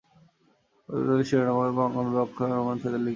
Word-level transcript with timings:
কবিতাগুলির 0.89 1.27
শিরোনামা 1.29 1.63
এবং 1.71 1.87
আরম্ভের 1.89 2.23
অক্ষর 2.25 2.47
রোম্যান 2.51 2.77
ছাঁদে 2.81 2.97
লিখিত। 2.97 3.09